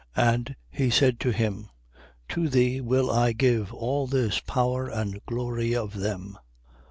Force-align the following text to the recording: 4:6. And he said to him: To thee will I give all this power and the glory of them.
4:6. 0.17 0.33
And 0.33 0.55
he 0.71 0.89
said 0.89 1.19
to 1.19 1.29
him: 1.29 1.69
To 2.29 2.49
thee 2.49 2.81
will 2.81 3.11
I 3.11 3.33
give 3.33 3.71
all 3.71 4.07
this 4.07 4.39
power 4.39 4.87
and 4.87 5.13
the 5.13 5.21
glory 5.27 5.75
of 5.75 5.93
them. 5.93 6.39